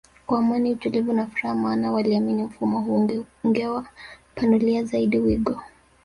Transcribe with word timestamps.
kwa 0.27 0.39
Amani 0.39 0.71
utulivu 0.71 1.13
na 1.13 1.27
furaha 1.27 1.55
maana 1.55 1.91
waliamini 1.91 2.43
mfumo 2.43 2.81
huo 2.81 3.25
ungewa 3.43 3.85
panulia 4.35 4.83
zaidi 4.83 5.17
wigo 5.19 5.59